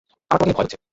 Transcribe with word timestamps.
আমার 0.31 0.37
তোমাকে 0.39 0.45
নিয়ে 0.45 0.55
ভয় 0.57 0.57
হচ্ছে। 0.65 0.77